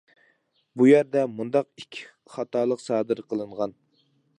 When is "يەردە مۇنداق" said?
0.87-1.69